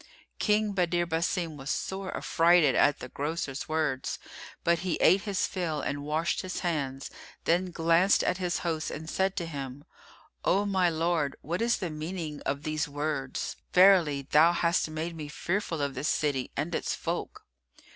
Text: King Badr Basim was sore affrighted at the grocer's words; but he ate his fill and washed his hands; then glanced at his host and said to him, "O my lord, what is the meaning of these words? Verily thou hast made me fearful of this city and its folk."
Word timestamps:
King 0.39 0.71
Badr 0.71 1.05
Basim 1.05 1.57
was 1.57 1.69
sore 1.69 2.17
affrighted 2.17 2.73
at 2.73 2.97
the 2.97 3.07
grocer's 3.07 3.69
words; 3.69 4.17
but 4.63 4.79
he 4.79 4.95
ate 4.95 5.21
his 5.25 5.45
fill 5.45 5.79
and 5.81 6.01
washed 6.01 6.41
his 6.41 6.61
hands; 6.61 7.11
then 7.43 7.69
glanced 7.69 8.23
at 8.23 8.39
his 8.39 8.57
host 8.65 8.89
and 8.89 9.07
said 9.07 9.35
to 9.37 9.45
him, 9.45 9.83
"O 10.43 10.65
my 10.65 10.89
lord, 10.89 11.35
what 11.43 11.61
is 11.61 11.77
the 11.77 11.91
meaning 11.91 12.41
of 12.47 12.63
these 12.63 12.87
words? 12.87 13.55
Verily 13.73 14.23
thou 14.31 14.53
hast 14.53 14.89
made 14.89 15.15
me 15.15 15.27
fearful 15.27 15.83
of 15.83 15.93
this 15.93 16.09
city 16.09 16.49
and 16.57 16.73
its 16.73 16.95
folk." 16.95 17.43